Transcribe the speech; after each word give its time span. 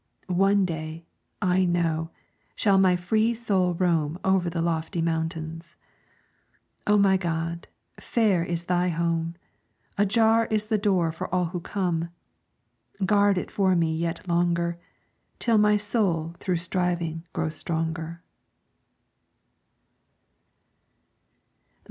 One 0.29 0.65
day, 0.65 1.05
I 1.43 1.63
know, 1.63 2.09
shall 2.55 2.79
my 2.79 2.95
free 2.95 3.35
soul 3.35 3.75
roam 3.75 4.17
Over 4.23 4.49
the 4.49 4.59
lofty 4.59 4.99
mountains. 4.99 5.75
O 6.87 6.97
my 6.97 7.17
God, 7.17 7.67
fair 7.99 8.43
is 8.43 8.63
thy 8.63 8.89
home, 8.89 9.35
Ajar 9.99 10.47
is 10.47 10.65
the 10.65 10.79
door 10.79 11.11
for 11.11 11.31
all 11.31 11.45
who 11.45 11.59
come; 11.59 12.09
Guard 13.05 13.37
it 13.37 13.51
for 13.51 13.75
me 13.75 13.95
yet 13.95 14.27
longer, 14.27 14.79
Till 15.37 15.59
my 15.59 15.77
soul 15.77 16.33
through 16.39 16.57
striving 16.57 17.27
grows 17.31 17.53
stronger. 17.55 18.23